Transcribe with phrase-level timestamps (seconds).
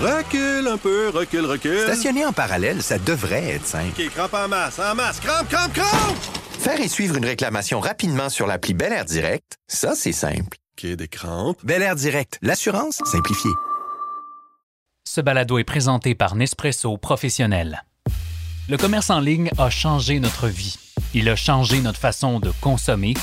[0.00, 1.80] Recule un peu, recule, recule.
[1.80, 4.00] Stationner en parallèle, ça devrait être simple.
[4.00, 6.16] OK, crampe en masse, en masse, crampe, crampe, crampe!
[6.60, 10.56] Faire et suivre une réclamation rapidement sur l'appli Bel Air Direct, ça, c'est simple.
[10.78, 11.58] OK, des crampes.
[11.64, 13.50] Bel Air Direct, l'assurance simplifiée.
[15.04, 17.82] Ce balado est présenté par Nespresso Professionnel.
[18.68, 20.76] Le commerce en ligne a changé notre vie.
[21.12, 23.14] Il a changé notre façon de consommer.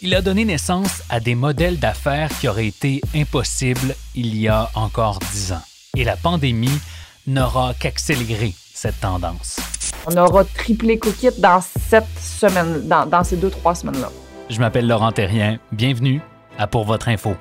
[0.00, 4.70] Il a donné naissance à des modèles d'affaires qui auraient été impossibles il y a
[4.74, 5.62] encore dix ans.
[5.94, 6.80] Et la pandémie
[7.26, 9.60] n'aura qu'accéléré cette tendance.
[10.06, 14.08] On aura triplé Cookit dans cette semaine, dans, dans ces deux, trois semaines-là.
[14.48, 15.58] Je m'appelle Laurent Terrien.
[15.70, 16.22] Bienvenue
[16.58, 17.36] à Pour votre info.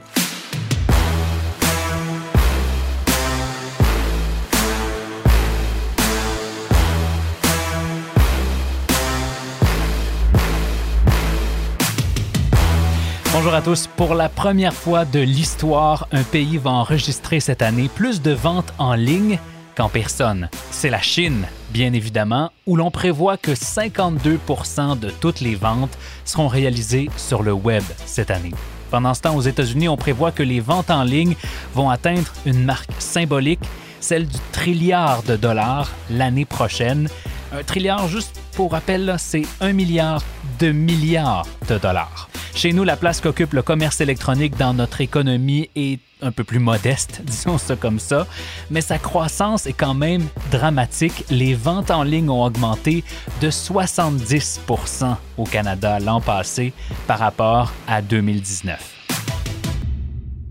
[13.33, 13.87] Bonjour à tous.
[13.87, 18.73] Pour la première fois de l'histoire, un pays va enregistrer cette année plus de ventes
[18.77, 19.39] en ligne
[19.77, 20.49] qu'en personne.
[20.69, 26.49] C'est la Chine, bien évidemment, où l'on prévoit que 52% de toutes les ventes seront
[26.49, 28.51] réalisées sur le web cette année.
[28.91, 31.35] Pendant ce temps, aux États-Unis, on prévoit que les ventes en ligne
[31.73, 33.63] vont atteindre une marque symbolique,
[34.01, 37.07] celle du trilliard de dollars l'année prochaine.
[37.53, 40.21] Un trilliard, juste pour rappel, c'est un milliard
[40.59, 42.30] de milliards de dollars.
[42.53, 46.59] Chez nous, la place qu'occupe le commerce électronique dans notre économie est un peu plus
[46.59, 48.27] modeste, disons ça comme ça,
[48.69, 51.25] mais sa croissance est quand même dramatique.
[51.29, 53.03] Les ventes en ligne ont augmenté
[53.41, 56.73] de 70% au Canada l'an passé
[57.07, 58.97] par rapport à 2019.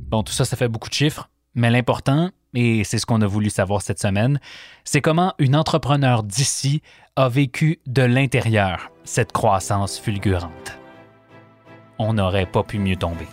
[0.09, 3.27] Bon, tout ça, ça fait beaucoup de chiffres, mais l'important, et c'est ce qu'on a
[3.27, 4.41] voulu savoir cette semaine,
[4.85, 6.83] c'est comment une entrepreneur d'ici
[7.15, 10.80] a vécu de l'intérieur cette croissance fulgurante.
[12.03, 13.27] On n'aurait pas pu mieux tomber.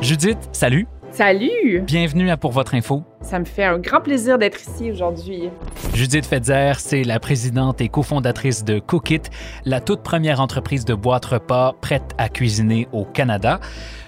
[0.00, 0.86] Judith, salut.
[1.10, 1.82] Salut!
[1.84, 3.02] Bienvenue à Pour votre info.
[3.22, 5.50] Ça me fait un grand plaisir d'être ici aujourd'hui.
[5.94, 9.22] Judith Fetzer, c'est la présidente et cofondatrice de Cookit,
[9.64, 13.58] la toute première entreprise de boîte repas prête à cuisiner au Canada.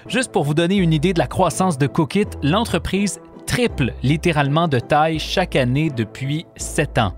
[0.07, 4.79] Juste pour vous donner une idée de la croissance de Cookit, l'entreprise triple littéralement de
[4.79, 7.13] taille chaque année depuis sept ans.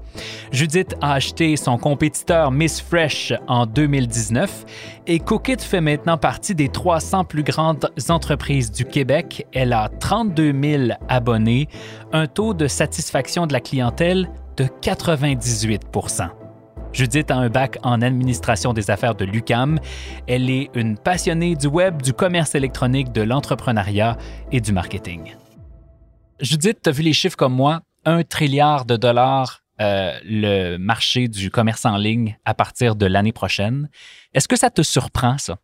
[0.51, 4.65] Judith a acheté son compétiteur Miss Fresh en 2019
[5.07, 9.47] et Cookit fait maintenant partie des 300 plus grandes entreprises du Québec.
[9.53, 11.67] Elle a 32 000 abonnés,
[12.11, 16.29] un taux de satisfaction de la clientèle de 98%
[16.93, 19.79] Judith a un bac en administration des affaires de l'UCAM.
[20.25, 24.17] Elle est une passionnée du web, du commerce électronique, de l'entrepreneuriat
[24.51, 25.35] et du marketing.
[26.39, 27.81] Judith, tu as vu les chiffres comme moi?
[28.05, 33.31] Un trilliard de dollars euh, le marché du commerce en ligne à partir de l'année
[33.31, 33.89] prochaine.
[34.33, 35.57] Est-ce que ça te surprend, ça?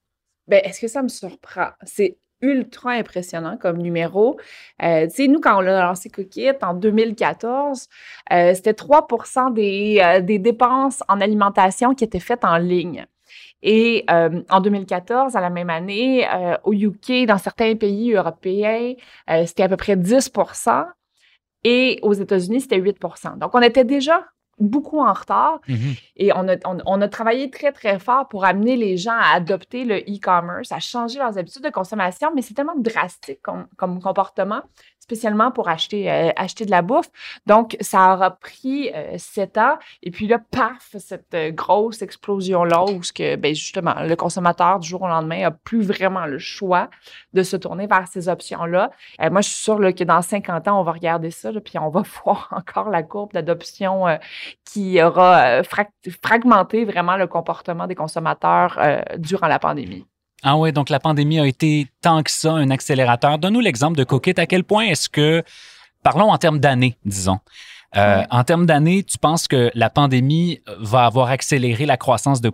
[0.47, 1.69] Ben, est-ce que ça me surprend?
[1.83, 4.37] C'est ultra impressionnant comme numéro.
[4.83, 7.87] Euh, tu sais, nous, quand on a lancé Cookit en 2014,
[8.31, 9.07] euh, c'était 3
[9.51, 13.05] des, euh, des dépenses en alimentation qui étaient faites en ligne.
[13.63, 18.93] Et euh, en 2014, à la même année, euh, au UK, dans certains pays européens,
[19.29, 20.85] euh, c'était à peu près 10%
[21.63, 24.25] et aux États-Unis, c'était 8% Donc, on était déjà
[24.59, 25.59] beaucoup en retard
[26.15, 29.35] et on a, on, on a travaillé très, très fort pour amener les gens à
[29.35, 34.01] adopter le e-commerce, à changer leurs habitudes de consommation, mais c'est tellement drastique comme, comme
[34.01, 34.61] comportement
[35.03, 37.09] spécialement pour acheter, euh, acheter de la bouffe.
[37.45, 39.77] Donc, ça aura pris euh, sept ans.
[40.01, 44.79] Et puis là, paf, cette euh, grosse explosion-là où ce que, ben, justement, le consommateur
[44.79, 46.89] du jour au lendemain n'a plus vraiment le choix
[47.33, 48.91] de se tourner vers ces options-là.
[49.29, 51.77] moi, je suis sûre là, que dans 50 ans, on va regarder ça, là, puis
[51.77, 54.05] on va voir encore la courbe d'adoption
[54.65, 55.61] qui aura
[56.21, 58.79] fragmenté vraiment le comportement des consommateurs
[59.17, 60.05] durant la pandémie.
[60.43, 63.39] Ah oui, donc la pandémie a été tant que ça un accélérateur.
[63.39, 64.33] Donne-nous l'exemple de Cookit.
[64.37, 65.41] À quel point est-ce que,
[66.03, 67.39] parlons en termes d'années, disons.
[67.95, 72.51] Euh, En termes d'années, tu penses que la pandémie va avoir accéléré la croissance de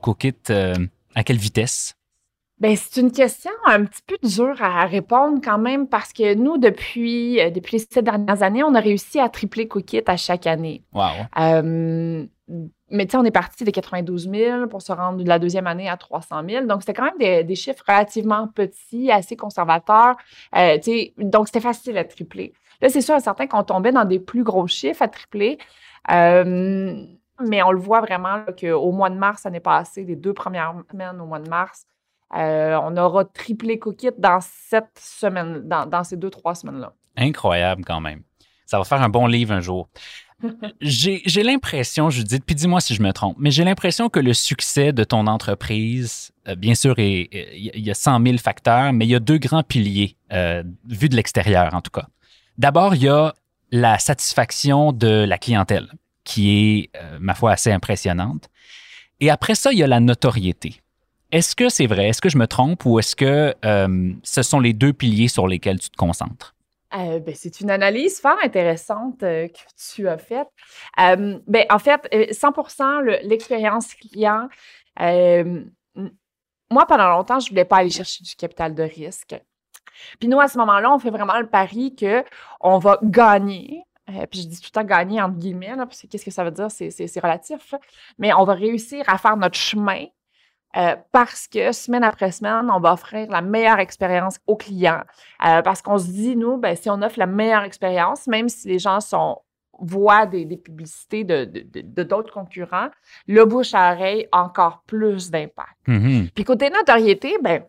[0.49, 0.75] euh,
[1.15, 1.95] à quelle vitesse?
[2.59, 6.57] Ben, c'est une question un petit peu dure à répondre quand même parce que nous,
[6.57, 10.45] depuis, euh, depuis les sept dernières années, on a réussi à tripler Cookit à chaque
[10.45, 10.83] année.
[10.93, 11.03] Wow.
[11.37, 12.25] Euh,
[12.91, 15.67] mais tu sais, on est parti de 92 000 pour se rendre de la deuxième
[15.67, 16.65] année à 300 000.
[16.65, 20.17] Donc, c'était quand même des, des, chiffres relativement petits, assez conservateurs.
[20.55, 22.53] Euh, tu sais, donc, c'était facile à tripler.
[22.81, 25.57] Là, c'est sûr et certain qu'on tombait dans des plus gros chiffres à tripler.
[26.11, 27.05] Euh,
[27.41, 30.73] mais on le voit vraiment qu'au mois de mars, ça n'est passé, les deux premières
[30.91, 31.85] semaines au mois de mars,
[32.35, 36.93] euh, on aura triplé Cookit dans cette semaine, dans, dans ces deux, trois semaines-là.
[37.17, 38.23] Incroyable quand même.
[38.65, 39.89] Ça va faire un bon livre un jour.
[40.81, 44.93] j'ai l'impression, Judith, puis dis-moi si je me trompe, mais j'ai l'impression que le succès
[44.93, 49.15] de ton entreprise, euh, bien sûr, il y a 100 000 facteurs, mais il y
[49.15, 52.07] a deux grands piliers, euh, vus de l'extérieur en tout cas.
[52.57, 53.33] D'abord, il y a
[53.71, 55.91] la satisfaction de la clientèle,
[56.23, 58.49] qui est, euh, ma foi, assez impressionnante.
[59.19, 60.81] Et après ça, il y a la notoriété.
[61.31, 62.09] Est-ce que c'est vrai?
[62.09, 65.47] Est-ce que je me trompe ou est-ce que euh, ce sont les deux piliers sur
[65.47, 66.55] lesquels tu te concentres?
[66.95, 69.59] Euh, ben, c'est une analyse fort intéressante euh, que
[69.93, 70.47] tu as faite.
[70.97, 74.47] Ben, en fait, 100 le- l'expérience client.
[74.97, 79.39] moi, pendant longtemps, je ne voulais pas aller chercher du capital de risque.
[80.19, 83.83] Puis nous, à ce moment-là, on fait vraiment le pari qu'on va gagner.
[84.31, 86.49] Puis je dis tout le temps gagner entre guillemets, parce que qu'est-ce que ça veut
[86.49, 86.71] dire?
[86.71, 87.75] C'est, relatif.
[88.17, 90.05] Mais on va réussir à faire notre chemin
[90.77, 95.03] euh, parce que semaine après semaine, on va offrir la meilleure expérience aux clients.
[95.45, 98.67] Euh, parce qu'on se dit, nous, ben, si on offre la meilleure expérience, même si
[98.67, 99.41] les gens sont
[99.81, 102.89] voient des, des publicités de, d'autres concurrents,
[103.27, 105.87] le bouche à oreille a encore plus d'impact.
[105.87, 106.29] Mhm.
[106.35, 107.63] Puis côté notoriété, ben,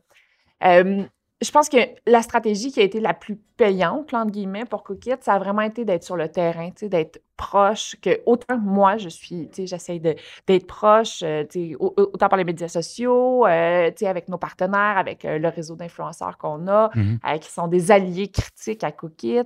[0.64, 1.04] euh,
[1.42, 5.14] je pense que la stratégie qui a été la plus payante, entre guillemets, pour Cookit,
[5.20, 9.08] ça a vraiment été d'être sur le terrain, d'être proche, que autant que moi, je
[9.08, 10.14] suis, de-
[10.46, 11.44] d'être proche, euh,
[11.78, 16.68] autant par les médias sociaux, euh, avec nos partenaires, avec euh, le réseau d'influenceurs qu'on
[16.68, 16.90] a,
[17.26, 19.44] euh, qui sont des alliés critiques à Cookit.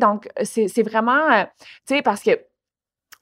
[0.00, 1.44] Donc, c'est vraiment,
[2.04, 2.40] parce que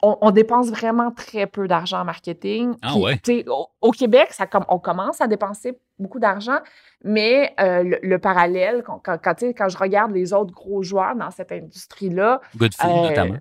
[0.02, 2.74] on, on dépense vraiment très peu d'argent en marketing.
[2.80, 3.18] Ah ouais?
[3.48, 6.58] Au, au Québec, ça, com- on commence à dépenser beaucoup d'argent,
[7.04, 11.30] mais euh, le, le parallèle, quand, quand, quand, je regarde les autres gros joueurs dans
[11.30, 13.38] cette industrie-là, Good food, euh, notamment.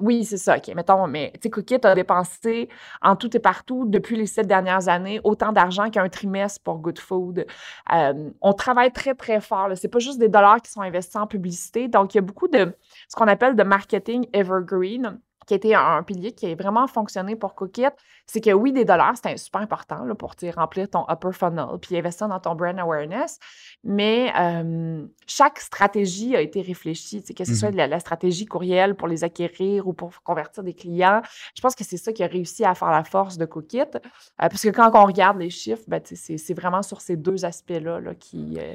[0.00, 0.56] oui, c'est ça.
[0.56, 2.68] OK, mettons, mais tu sais, Cookit a dépensé
[3.00, 6.98] en tout et partout depuis les sept dernières années autant d'argent qu'un trimestre pour Good
[6.98, 7.46] Food.
[7.92, 9.68] Euh, on travaille très, très fort.
[9.76, 11.88] Ce n'est pas juste des dollars qui sont investis en publicité.
[11.88, 12.74] Donc, il y a beaucoup de
[13.08, 16.86] ce qu'on appelle de marketing evergreen qui a été un, un pilier qui a vraiment
[16.86, 17.88] fonctionné pour Cookit,
[18.26, 21.66] c'est que oui, des dollars, c'est un- super important là, pour remplir ton upper funnel,
[21.80, 23.38] puis investir dans ton brand awareness.
[23.82, 27.76] Mais euh, chaque stratégie a été réfléchie, que ce soit Mhm.
[27.76, 31.20] la, la stratégie courriel pour les acquérir ou pour convertir des clients.
[31.54, 33.80] Je pense que c'est ça qui a réussi à faire la force de Cookit.
[33.80, 33.98] Euh,
[34.36, 38.14] parce que quand on regarde les chiffres, ben, c'est vraiment sur ces deux aspects-là là,
[38.14, 38.74] qui, euh,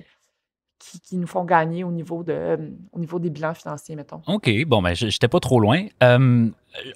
[0.80, 2.58] qui, qui nous font gagner au niveau, de, euh,
[2.94, 4.22] au niveau des bilans financiers, mettons.
[4.28, 5.86] OK, bon, ben, j'étais pas trop loin.
[6.02, 6.50] Euh,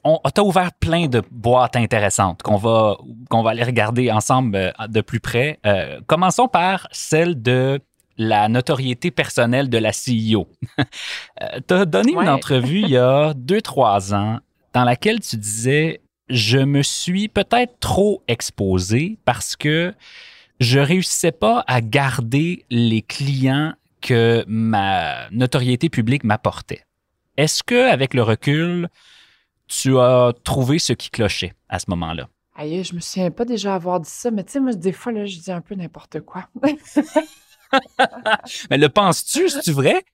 [0.03, 2.97] on t'as ouvert plein de boîtes intéressantes qu'on va,
[3.29, 5.59] qu'on va aller regarder ensemble euh, de plus près.
[5.65, 7.79] Euh, commençons par celle de
[8.17, 10.47] la notoriété personnelle de la CEO.
[11.67, 14.39] tu as donné une entrevue il y a deux, trois ans
[14.73, 19.93] dans laquelle tu disais Je me suis peut-être trop exposé parce que
[20.63, 26.85] je réussissais pas à garder les clients que ma notoriété publique m'apportait.
[27.37, 28.89] Est-ce que, avec le recul,
[29.67, 32.27] tu as trouvé ce qui clochait à ce moment-là?
[32.55, 35.11] Aïe, je me souviens pas déjà avoir dit ça, mais tu sais, moi, des fois,
[35.11, 36.47] là, je dis un peu n'importe quoi.
[38.69, 39.49] Mais le penses-tu?
[39.49, 40.05] C'est-tu vrai?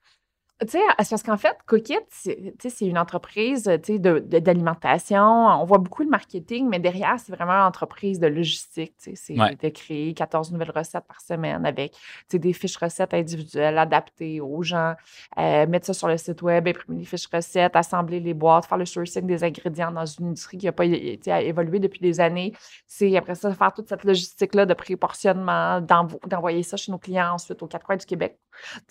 [0.61, 5.21] Tu sais, c'est parce qu'en fait, Cookit, c'est une entreprise d'alimentation.
[5.23, 8.93] On voit beaucoup le marketing, mais derrière, c'est vraiment une entreprise de logistique.
[8.97, 9.55] C'est Ouais.
[9.55, 11.95] de créer 14 nouvelles recettes par semaine avec
[12.31, 14.95] des fiches recettes individuelles adaptées aux gens,
[15.37, 18.77] euh, mettre ça sur le site web, imprimer les fiches recettes, assembler les boîtes, faire
[18.77, 22.53] le sourcing des ingrédients dans une industrie qui n'a pas évolué depuis des années.
[22.85, 27.33] C'est après ça, faire toute cette logistique-là de préportionnement, d'envo- d'envoyer ça chez nos clients
[27.35, 28.37] ensuite aux quatre coins du Québec.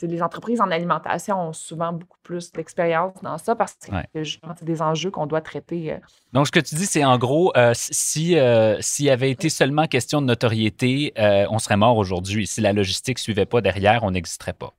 [0.03, 4.05] Les entreprises en alimentation ont souvent beaucoup plus d'expérience dans ça parce que Ouais.
[4.15, 5.93] c'est des enjeux qu'on doit traiter.
[5.93, 5.97] euh.
[6.33, 9.87] Donc, ce que tu dis, c'est en gros, euh, si euh, s'il avait été seulement
[9.87, 12.47] question de notoriété, euh, on serait mort aujourd'hui.
[12.47, 14.73] Si la logistique ne suivait pas derrière, on n'existerait pas.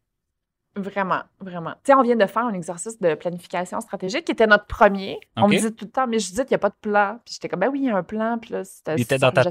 [0.76, 1.72] Vraiment, vraiment.
[1.84, 5.20] Tu sais, on vient de faire un exercice de planification stratégique qui était notre premier.
[5.36, 7.20] On me disait tout le temps, mais je disais qu'il n'y a pas de plan.
[7.26, 8.38] Puis j'étais comme, ben oui, il y a un plan.
[8.38, 9.50] Puis là, c'était Il était dans ta de-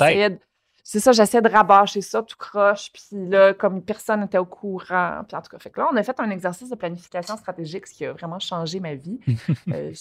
[0.90, 2.90] C'est ça, j'essayais de rabâcher ça tout croche.
[2.94, 5.20] Puis là, comme personne n'était au courant.
[5.28, 7.86] Puis en tout cas, fait que là, on a fait un exercice de planification stratégique,
[7.86, 9.20] ce qui a vraiment changé ma vie.
[9.68, 9.92] Euh,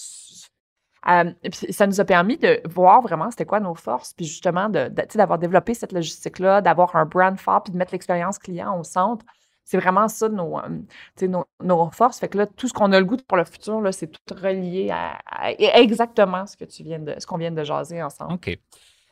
[1.08, 4.68] euh, puis ça nous a permis de voir vraiment c'était quoi nos forces, puis justement
[4.68, 8.82] de, d'avoir développé cette logistique-là, d'avoir un brand fort, puis de mettre l'expérience client au
[8.82, 9.24] centre.
[9.64, 12.18] C'est vraiment ça nos, euh, nos, nos forces.
[12.18, 14.34] Fait que là, tout ce qu'on a le goût pour le futur, là, c'est tout
[14.34, 18.32] relié à, à- exactement ce que tu viens de, ce qu'on vient de jaser ensemble.
[18.32, 18.58] OK.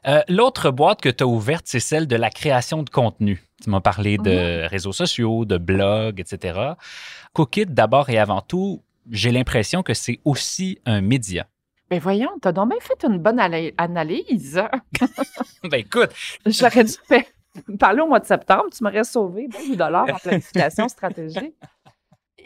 [0.07, 3.43] Euh, L'autre boîte que tu as ouverte, c'est celle de la création de contenu.
[3.63, 6.75] Tu m'as parlé de réseaux sociaux, de blogs, etc.
[7.33, 11.47] Cookit, d'abord et avant tout, j'ai l'impression que c'est aussi un média.
[11.91, 14.63] Mais voyons, t'as donc bien fait une bonne analyse.
[15.65, 16.11] ben écoute,
[16.45, 16.93] J'aurais dû
[17.79, 21.55] parler au mois de septembre, tu m'aurais sauvé 20 dollars en planification stratégique.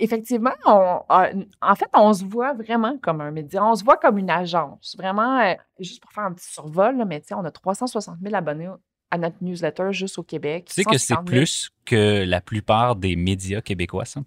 [0.03, 3.65] Effectivement, on- euh, en fait, on se voit vraiment comme un média.
[3.65, 4.97] On se voit comme une agence.
[4.99, 8.69] Vraiment, euh, juste pour faire un petit survol, là, mais on a 360 000 abonnés
[9.11, 10.67] à notre newsletter juste au Québec.
[10.69, 11.39] tu sais que c'est 150 000.
[11.41, 14.21] plus que la plupart des médias québécois, ça?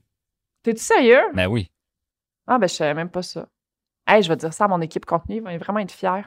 [0.61, 1.21] T'es-tu sérieux?
[1.33, 1.71] Ben oui.
[2.47, 3.47] Ah, ben, je savais même pas ça.
[4.05, 6.23] Hey, je vais dire ça à mon équipe contenu, ils vont vraiment être fiers.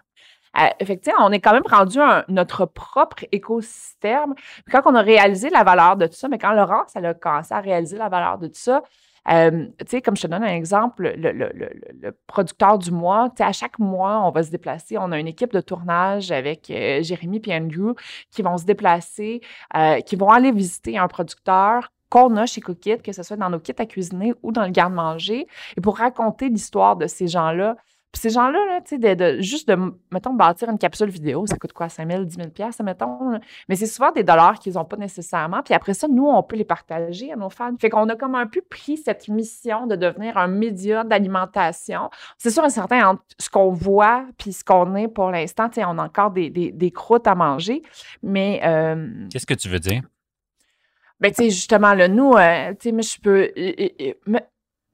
[0.59, 1.99] Euh, effectivement, on est quand même rendu
[2.29, 4.35] notre propre écosystème.
[4.71, 7.53] Quand on a réalisé la valeur de tout ça, mais quand Laurence, elle a commencé
[7.53, 8.83] à réaliser la valeur de tout ça,
[9.31, 13.45] euh, tu sais, comme je te donne un exemple, le, producteur du mois, tu sais,
[13.45, 14.97] à chaque mois, on va se déplacer.
[14.99, 17.95] On a une équipe de tournage avec euh, Jérémy et Andrew
[18.31, 19.41] qui vont se déplacer,
[19.77, 23.51] euh, qui vont aller visiter un producteur qu'on a chez Cookit, que ce soit dans
[23.51, 27.77] nos kits à cuisiner ou dans le garde-manger, et pour raconter l'histoire de ces gens-là
[28.17, 29.77] ces gens-là, là, de, de, juste de,
[30.11, 33.39] mettons, bâtir une capsule vidéo, ça coûte quoi, 5 000, 10 000 mettons.
[33.69, 35.63] Mais c'est souvent des dollars qu'ils n'ont pas nécessairement.
[35.63, 37.75] Puis après ça, nous, on peut les partager à nos fans.
[37.79, 42.11] Fait qu'on a comme un peu pris cette mission de devenir un média d'alimentation.
[42.39, 45.99] C'est sûr, un certain entre ce qu'on voit puis ce qu'on est pour l'instant, on
[45.99, 47.83] a encore des, des, des, croûtes à manger.
[48.23, 48.61] Mais.
[48.65, 50.03] Euh, Qu'est-ce que tu veux dire?
[51.21, 53.51] Ben, tu sais, justement, là, nous, euh, tu sais, moi, je peux.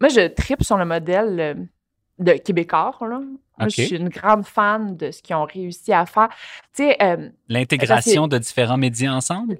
[0.00, 1.69] moi, je tripe sur le modèle
[2.23, 2.97] de Québécois.
[3.00, 3.21] Là.
[3.59, 6.29] Moi, je suis une grande fan de ce qu'ils ont réussi à faire.
[6.81, 9.59] Euh, L'intégration de différents médias ensemble?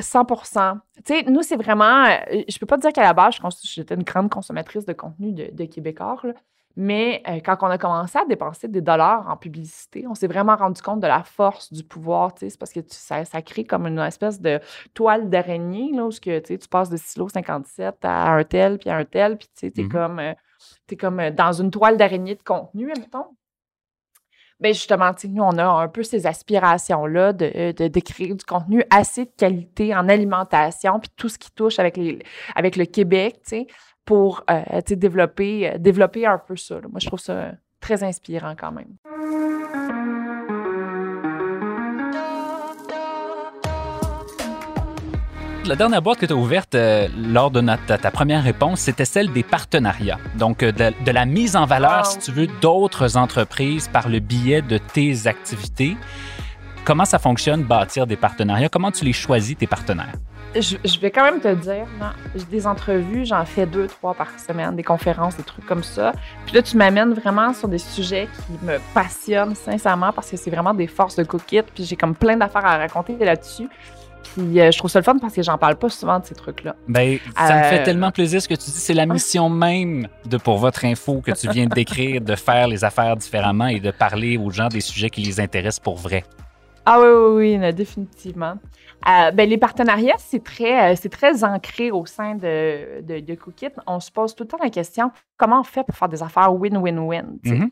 [0.00, 2.04] 100 Tu sais, nous, c'est vraiment.
[2.04, 5.64] Euh, je peux pas dire qu'à la base, j'étais une grande consommatrice de contenu de,
[5.64, 6.20] Québécois,
[6.76, 10.54] mais euh, quand on a commencé à dépenser des dollars en publicité, on s'est vraiment
[10.54, 12.32] rendu compte de la force du pouvoir.
[12.38, 14.60] C'est parce que ça, ça, crée comme une espèce de
[14.94, 18.96] toile d'araignée, là, où que, tu passes de silo 57 à un tel, puis à
[18.96, 19.88] un tel, puis tu sais, es mm-hmm.
[19.88, 20.20] comme
[20.86, 23.26] tu es comme euh, dans une toile d'araignée de contenu, mettons.
[24.60, 29.26] Bien, justement, nous, on a un peu ces aspirations-là de, de, créer du contenu assez
[29.26, 32.18] de qualité en alimentation, puis tout ce qui touche avec, les,
[32.56, 33.40] avec le Québec,
[34.08, 36.80] pour euh, développer, euh, développer un peu ça.
[36.80, 38.96] Moi, je trouve ça très inspirant quand même.
[45.68, 49.30] La dernière boîte que tu as ouverte euh, lors de ta, première réponse, c'était celle
[49.32, 50.18] des partenariats.
[50.36, 54.62] Donc, euh, de, la mise en valeur, si tu veux, d'autres entreprises par le biais
[54.62, 55.96] de tes activités.
[56.86, 58.70] Comment ça fonctionne, bâtir des partenariats?
[58.70, 60.14] Comment tu les choisis, tes partenaires?
[60.54, 61.84] Je, vais quand même te dire,
[62.34, 66.12] j'ai des entrevues, j'en fais deux, trois par semaine, des conférences, des trucs comme ça.
[66.46, 70.50] Puis là, tu m'amènes vraiment sur des sujets qui me passionnent sincèrement parce que c'est
[70.50, 71.62] vraiment des forces de cookit.
[71.74, 73.68] Puis j'ai comme plein d'affaires à raconter là-dessus.
[74.34, 76.34] Puis euh, je trouve ça le fun parce que j'en parle pas souvent de ces
[76.34, 76.76] trucs-là.
[76.86, 78.78] Ben, ça me fait euh, tellement plaisir ce que tu dis.
[78.78, 82.68] C'est la mission même de Pour Votre Info que tu viens de décrire, de faire
[82.68, 86.24] les affaires différemment et de parler aux gens des sujets qui les intéressent pour vrai.
[86.86, 88.54] Ah oui, oui, oui, définitivement.
[89.08, 93.70] Euh, ben, les partenariats, c'est très, c'est très ancré au sein de, de, de Cookit.
[93.86, 96.52] On se pose tout le temps la question comment on fait pour faire des affaires
[96.52, 97.38] win-win-win?
[97.44, 97.70] Tu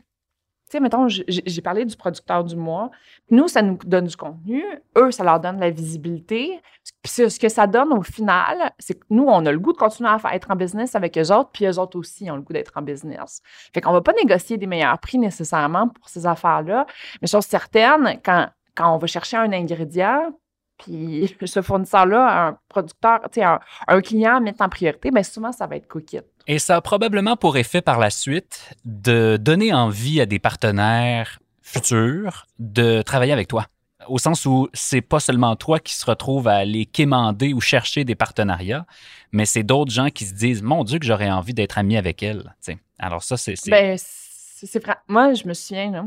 [0.69, 2.91] sais, mettons, j'ai parlé du producteur du mois.
[3.29, 4.63] Nous, ça nous donne du contenu.
[4.97, 6.61] Eux, ça leur donne de la visibilité.
[7.03, 9.77] Puis ce que ça donne au final, c'est que nous, on a le goût de
[9.77, 12.53] continuer à être en business avec eux autres, puis eux autres aussi ont le goût
[12.53, 13.41] d'être en business.
[13.73, 16.85] Fait qu'on va pas négocier des meilleurs prix nécessairement pour ces affaires-là.
[17.21, 20.33] Mais chose certaine, quand, quand on va chercher un ingrédient,
[20.77, 25.75] puis ce fournisseur-là, un producteur, sais, un, client met en priorité, bien souvent, ça va
[25.77, 26.21] être Cookit.
[26.47, 31.39] Et ça a probablement pour effet par la suite de donner envie à des partenaires
[31.61, 33.67] futurs de travailler avec toi.
[34.07, 38.05] Au sens où c'est pas seulement toi qui se retrouve à aller quémander ou chercher
[38.05, 38.85] des partenariats,
[39.33, 42.23] mais c'est d'autres gens qui se disent Mon Dieu, que j'aurais envie d'être ami avec
[42.23, 42.55] elle.
[42.97, 43.55] Alors, ça, c'est.
[43.67, 46.05] Ben, c'est Moi, je me souviens, là,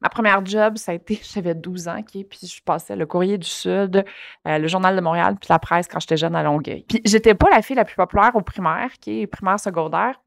[0.00, 3.48] Ma première job, ça a été, j'avais 12 ans, puis je passais le Courrier du
[3.48, 4.04] Sud,
[4.46, 6.84] euh, le Journal de Montréal, puis la presse quand j'étais jeune à Longueuil.
[6.88, 10.20] Puis j'étais pas la fille la plus populaire au primaire, qui est primaire secondaire.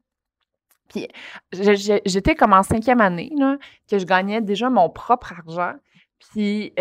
[0.88, 1.08] Puis
[1.52, 3.32] j'étais comme en cinquième année,
[3.88, 5.72] que je gagnais déjà mon propre argent.
[6.18, 6.72] Puis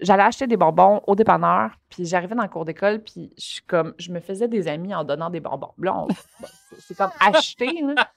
[0.00, 3.94] j'allais acheter des bonbons au dépanneur, puis j'arrivais dans le cours d'école, puis je, comme,
[3.98, 5.72] je me faisais des amis en donnant des bonbons.
[5.78, 6.06] Là,
[6.78, 8.08] c'est comme acheter, là.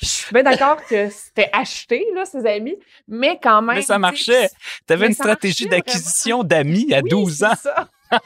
[0.00, 2.76] Je suis bien d'accord que c'était acheté, là, ses amis,
[3.06, 3.76] mais quand même.
[3.76, 4.48] Mais ça marchait.
[4.86, 7.54] Tu avais une stratégie d'acquisition d'amis à 12 ans.
[7.56, 7.88] Ça.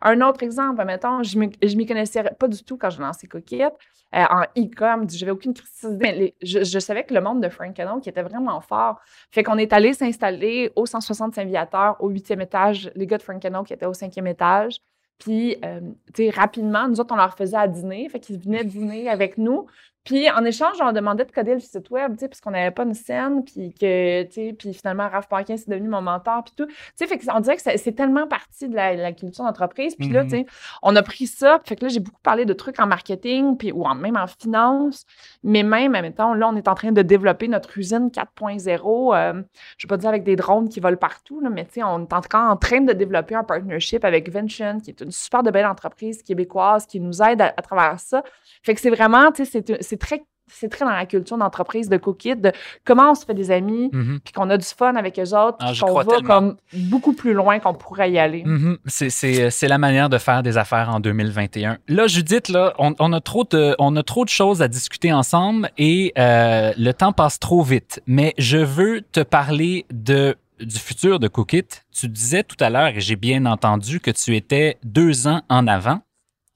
[0.00, 3.74] Un autre exemple, mettons, je ne m'y connaissais pas du tout quand j'ai lancé Coquette.
[4.14, 5.98] Euh, en e-com, j'avais aucune critique.
[6.00, 9.00] Mais je, savais que le monde de Frank Cannon qui était vraiment fort.
[9.30, 13.40] Fait qu'on est allé s'installer au 165 Viateur, au huitième étage, les gars de Frank
[13.40, 14.80] Cannon qui étaient au cinquième étage.
[15.18, 15.80] Puis, euh,
[16.14, 18.08] tu sais, rapidement, nous autres, on leur faisait à dîner.
[18.08, 19.66] Fait qu'ils venaient dîner avec nous.
[20.04, 22.70] Puis en échange, on demandait de coder le site web, tu sais, parce qu'on n'avait
[22.70, 26.44] pas une scène, puis que, tu sais, puis finalement, Raph Parkin, c'est devenu mon mentor,
[26.44, 26.66] puis tout.
[26.66, 29.96] Tu sais, fait que on dirait que c'est tellement partie de la, culture d'entreprise.
[29.96, 30.30] Puis là, Mhm.
[30.30, 30.46] tu sais,
[30.82, 33.72] on a pris ça, fait que là, j'ai beaucoup parlé de trucs en marketing, puis
[33.72, 35.06] ou en, même en finance,
[35.42, 39.14] mais même, mettons, là, on est en train de développer notre usine 4.0.
[39.14, 39.42] euh,
[39.78, 42.00] je vais pas dire avec des drones qui volent partout, là, mais tu sais, on
[42.02, 45.50] est encore en train de développer un partnership avec Vention, qui est une super de
[45.50, 48.22] belle entreprise québécoise qui nous aide à, à travers ça.
[48.62, 50.22] Fait que c'est vraiment, tu sais, c'est- c'est très,
[50.52, 52.52] c'est très dans la culture d'entreprise de Cookit, de
[52.84, 54.20] comment on se fait des amis, Mhm.
[54.22, 56.28] puis qu'on a du fun avec eux autres, Ah, qu'on va tellement.
[56.28, 58.42] comme beaucoup plus loin qu'on pourrait y aller.
[58.44, 58.78] Mhm.
[58.86, 61.78] C'est- la manière de faire des affaires en 2021.
[61.88, 65.12] Là, Judith, là, on, on a trop de, on a trop de choses à discuter
[65.12, 68.02] ensemble et euh, le temps passe trop vite.
[68.06, 71.64] Mais je veux te parler de du futur de Cookit.
[71.92, 75.66] Tu disais tout à l'heure, et j'ai bien entendu, que tu étais deux ans en
[75.66, 76.00] avant.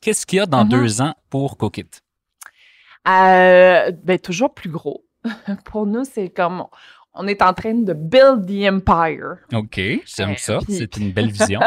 [0.00, 0.70] Qu'est-ce qu'il y a dans Mhm.
[0.70, 1.86] deux ans pour Cookit?
[3.08, 5.04] Euh, ben, toujours plus gros.
[5.64, 6.64] Pour nous, c'est comme
[7.14, 9.38] on est en train de build the empire.
[9.52, 10.60] OK, j'aime ça.
[10.68, 11.60] C'est une belle vision.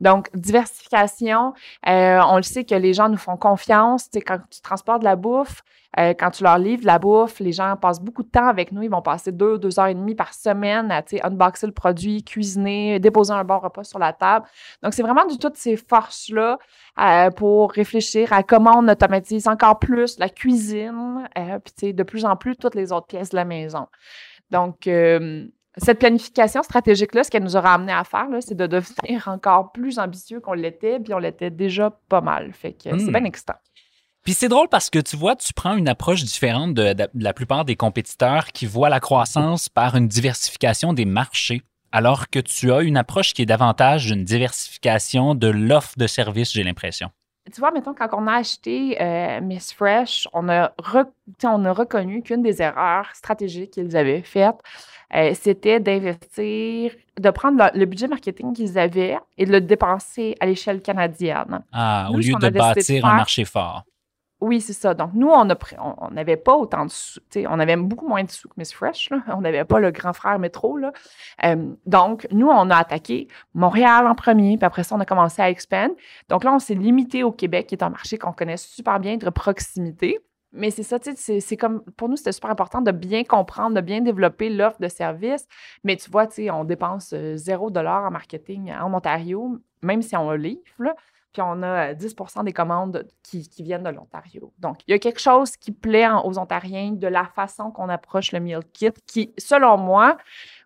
[0.00, 1.54] Donc, diversification,
[1.88, 4.10] euh, on le sait que les gens nous font confiance.
[4.10, 5.62] Tu quand tu transportes de la bouffe,
[5.98, 8.72] euh, quand tu leur livres de la bouffe, les gens passent beaucoup de temps avec
[8.72, 8.82] nous.
[8.82, 12.98] Ils vont passer deux, deux heures et demie par semaine à unboxer le produit, cuisiner,
[12.98, 14.46] déposer un bon repas sur la table.
[14.82, 16.58] Donc, c'est vraiment du toutes ces forces-là
[17.00, 21.26] euh, pour réfléchir à comment on automatise encore plus la cuisine,
[21.64, 23.86] puis de plus en plus toutes les autres pièces de la maison.
[24.50, 24.86] Donc,
[25.76, 29.98] cette planification stratégique-là, ce qu'elle nous aura amené à faire, c'est de devenir encore plus
[29.98, 32.52] ambitieux qu'on l'était, puis on l'était déjà pas mal.
[32.52, 32.98] Fait que Hmm.
[32.98, 33.54] c'est bien excitant.
[34.24, 37.32] Puis c'est drôle parce que tu vois, tu prends une approche différente de, de la
[37.32, 42.72] plupart des compétiteurs qui voient la croissance par une diversification des marchés, alors que tu
[42.72, 47.10] as une approche qui est davantage d'une diversification de l'offre de services, j'ai l'impression.
[47.52, 50.72] Tu vois, mettons, quand on a acheté euh, Miss Fresh, on a,
[51.44, 54.56] on a reconnu qu'une des erreurs stratégiques qu'ils avaient faites,
[55.14, 60.34] euh, c'était d'investir, de prendre le, le budget marketing qu'ils avaient et de le dépenser
[60.40, 61.62] à l'échelle canadienne.
[61.72, 63.84] Ah, au Nous, lieu de bâtir un marché fort.
[64.40, 64.92] Oui, c'est ça.
[64.92, 67.20] Donc, nous, on n'avait pas autant de sous.
[67.48, 69.08] On avait beaucoup moins de sous que Miss Fresh.
[69.28, 70.78] On n'avait pas le grand frère métro.
[71.44, 75.40] Euh, donc, nous, on a attaqué Montréal en premier, puis après ça, on a commencé
[75.40, 75.90] à expand.
[76.28, 79.16] Donc là, on s'est limité au Québec, qui est un marché qu'on connaît super bien
[79.16, 80.18] de proximité.
[80.52, 84.00] Mais c'est ça, c'est- comme, pour nous, c'était super important de bien comprendre, de bien
[84.00, 85.46] développer l'offre de service.
[85.82, 90.02] Mais tu vois, tu sais, on dépense euh, zéro dollar en marketing en Ontario, même
[90.02, 90.60] si on livre.
[91.36, 94.54] Puis on a euh, 10 des commandes qui, qui viennent de l'Ontario.
[94.58, 98.32] Donc, il y a quelque chose qui plaît aux Ontariens de la façon qu'on approche
[98.32, 100.16] le meal kit, qui, selon moi,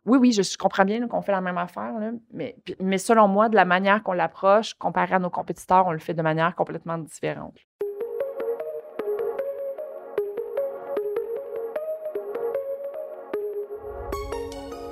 [0.07, 3.27] oui, oui, je, je comprends bien qu'on fait la même affaire, là, mais, mais selon
[3.27, 6.55] moi, de la manière qu'on l'approche, comparé à nos compétiteurs, on le fait de manière
[6.55, 7.59] complètement différente.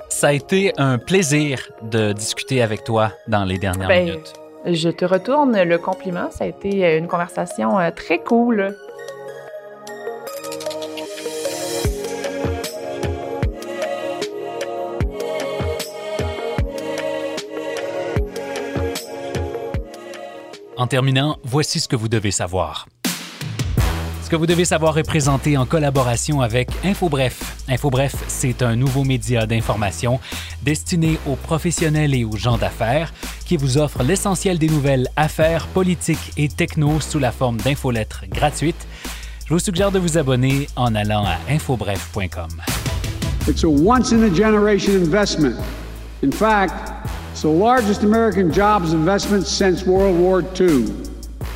[0.09, 4.38] Ça a été un plaisir de discuter avec toi dans les dernières Ben, minutes.
[4.65, 6.29] Je te retourne le compliment.
[6.31, 8.75] Ça a été euh, une conversation euh, très cool.
[20.75, 22.87] En terminant, voici ce que vous devez savoir.
[24.29, 27.65] Ce que vous devez savoir est présenté en collaboration avec InfoBref.
[27.67, 30.19] InfoBref, c'est un nouveau média d'information
[30.63, 33.13] destiné aux professionnels et aux gens d'affaires
[33.45, 38.87] qui vous offre l'essentiel des nouvelles affaires, politiques et techno sous la forme d'infolettres gratuites.
[39.45, 42.49] Je vous suggère de vous abonner en allant à infobref.com.
[43.47, 45.55] It's a once in a generation investment.
[46.21, 46.91] In fact,
[47.31, 50.85] it's the largest American jobs investment since World War II.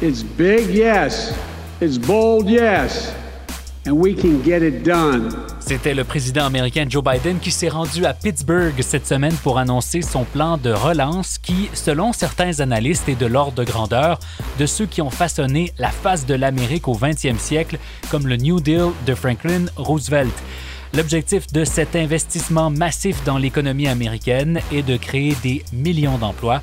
[0.01, 1.37] It's big, yes.
[1.81, 3.13] It's bold, yes.
[5.59, 10.01] C'était le président américain Joe Biden qui s'est rendu à Pittsburgh cette semaine pour annoncer
[10.01, 14.19] son plan de relance qui, selon certains analystes, est de l'ordre de grandeur
[14.57, 17.77] de ceux qui ont façonné la face de l'Amérique au 20e siècle,
[18.09, 20.33] comme le New Deal de Franklin Roosevelt.
[20.93, 26.61] L'objectif de cet investissement massif dans l'économie américaine est de créer des millions d'emplois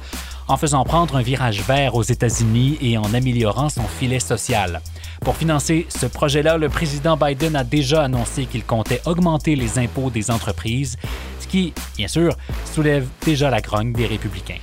[0.48, 4.80] en faisant prendre un virage vert aux États-Unis et en améliorant son filet social.
[5.20, 10.10] Pour financer ce projet-là, le président Biden a déjà annoncé qu'il comptait augmenter les impôts
[10.10, 10.96] des entreprises,
[11.40, 14.58] ce qui, bien sûr, soulève déjà la grogne des républicains.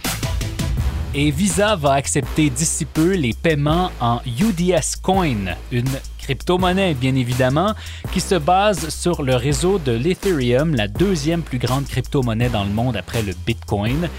[1.13, 5.89] Et Visa va accepter d'ici peu les paiements en UDS Coin, une
[6.20, 7.74] crypto-monnaie bien évidemment,
[8.12, 12.72] qui se base sur le réseau de l'Ethereum, la deuxième plus grande crypto-monnaie dans le
[12.72, 14.10] monde après le Bitcoin.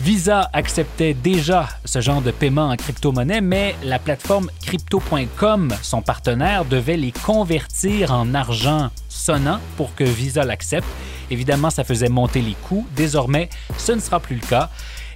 [0.00, 6.66] Visa acceptait déjà ce genre de paiement en crypto-monnaie, mais la plateforme crypto.com, son partenaire,
[6.66, 10.86] devait les convertir en argent sonnant pour que Visa l'accepte.
[11.30, 12.86] Évidemment, ça faisait monter les coûts.
[12.94, 14.68] Désormais, ce ne sera plus le cas.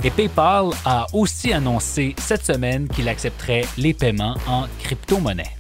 [0.03, 5.57] Et PayPal a aussi annoncé cette semaine qu'il accepterait les paiements en crypto-monnaie.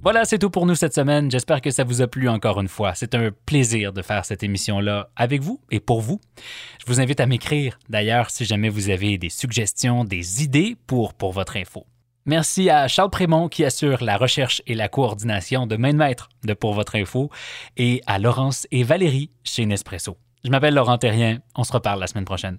[0.00, 1.28] Voilà, c'est tout pour nous cette semaine.
[1.28, 2.94] J'espère que ça vous a plu encore une fois.
[2.94, 6.20] C'est un plaisir de faire cette émission-là avec vous et pour vous.
[6.78, 11.14] Je vous invite à m'écrire d'ailleurs si jamais vous avez des suggestions, des idées pour,
[11.14, 11.84] pour votre info.
[12.26, 16.28] Merci à Charles Prémont qui assure la recherche et la coordination de main de maître
[16.44, 17.30] de Pour votre info
[17.76, 20.16] et à Laurence et Valérie chez Nespresso.
[20.44, 21.38] Je m'appelle Laurent Terrien.
[21.56, 22.58] On se reparle la semaine prochaine.